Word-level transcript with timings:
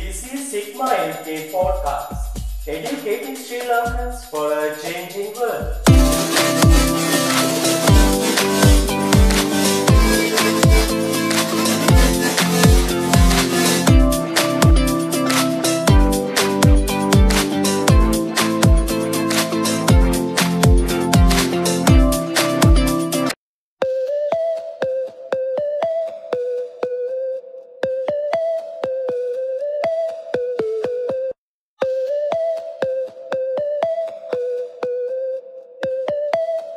This 0.00 0.32
is 0.32 0.50
Sigma 0.50 0.84
MK 0.88 1.52
Podcast, 1.52 2.40
Educating 2.66 3.36
Sri 3.36 3.60
Lankans 3.60 4.24
for 4.24 4.50
a 4.50 4.74
changing 4.80 5.29